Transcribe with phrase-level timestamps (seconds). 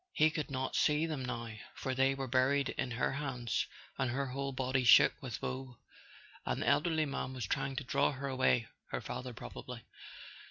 [0.13, 3.67] He could not see them now, for they were buried in her hands
[3.99, 5.77] and her whole body shook with woe.
[6.43, 9.83] An elderly man was trying to draw her away —her father, probably.